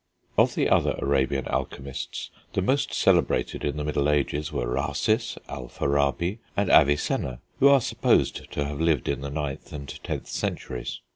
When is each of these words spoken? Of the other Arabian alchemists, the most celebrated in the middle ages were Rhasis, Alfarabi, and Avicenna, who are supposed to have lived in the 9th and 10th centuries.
Of 0.35 0.55
the 0.55 0.67
other 0.67 0.95
Arabian 0.97 1.47
alchemists, 1.47 2.31
the 2.53 2.63
most 2.63 2.91
celebrated 2.91 3.63
in 3.63 3.77
the 3.77 3.83
middle 3.83 4.09
ages 4.09 4.51
were 4.51 4.65
Rhasis, 4.67 5.37
Alfarabi, 5.47 6.39
and 6.57 6.71
Avicenna, 6.71 7.39
who 7.59 7.67
are 7.67 7.79
supposed 7.81 8.51
to 8.53 8.65
have 8.65 8.81
lived 8.81 9.07
in 9.07 9.21
the 9.21 9.29
9th 9.29 9.71
and 9.71 9.99
10th 10.03 10.25
centuries. 10.25 11.01